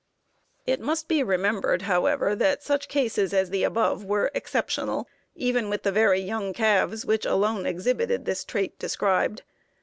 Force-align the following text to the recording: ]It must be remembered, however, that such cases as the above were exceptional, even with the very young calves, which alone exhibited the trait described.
]It 0.73 0.79
must 0.79 1.07
be 1.07 1.21
remembered, 1.21 1.83
however, 1.83 2.33
that 2.35 2.63
such 2.63 2.87
cases 2.87 3.35
as 3.35 3.51
the 3.51 3.63
above 3.63 4.03
were 4.03 4.31
exceptional, 4.33 5.07
even 5.35 5.69
with 5.69 5.83
the 5.83 5.91
very 5.91 6.19
young 6.19 6.53
calves, 6.53 7.05
which 7.05 7.23
alone 7.27 7.67
exhibited 7.67 8.25
the 8.25 8.43
trait 8.47 8.79
described. 8.79 9.43